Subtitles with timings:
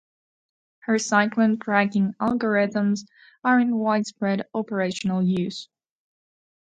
[0.79, 3.01] Her cyclone tracking algorithms
[3.43, 5.69] are in widespread operational use.